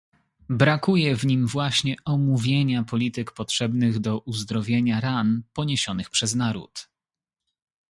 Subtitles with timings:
[0.49, 6.89] Brakuje w nim właśnie omówienia polityk potrzebnych do uzdrowienia ran poniesionych przez naród